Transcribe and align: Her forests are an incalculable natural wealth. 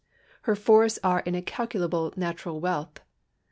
Her 0.49 0.55
forests 0.55 0.97
are 1.03 1.21
an 1.27 1.35
incalculable 1.35 2.11
natural 2.17 2.59
wealth. 2.59 3.01